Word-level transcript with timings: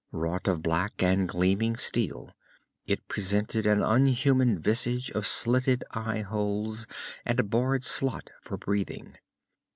Wrought 0.11 0.47
of 0.47 0.63
black 0.63 1.03
and 1.03 1.29
gleaming 1.29 1.75
steel, 1.75 2.31
it 2.87 3.07
presented 3.07 3.67
an 3.67 3.83
unhuman 3.83 4.57
visage 4.57 5.11
of 5.11 5.27
slitted 5.27 5.83
eyeholes 5.91 6.87
and 7.23 7.39
a 7.39 7.43
barred 7.43 7.83
slot 7.83 8.31
for 8.41 8.57
breathing. 8.57 9.17